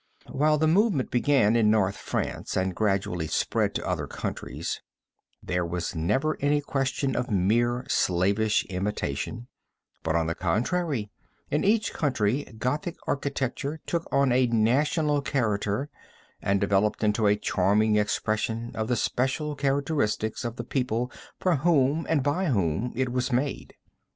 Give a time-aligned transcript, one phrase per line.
[0.31, 4.81] While the movement began in North France, and gradually spread to other countries,
[5.43, 9.45] there was never any question of mere slavish imitation,
[10.01, 11.11] but on the contrary
[11.51, 15.87] in each country Gothic architecture took on a national character
[16.41, 22.07] and developed into a charming expression of the special characteristics of the people for whom
[22.09, 23.75] and by whom it was made.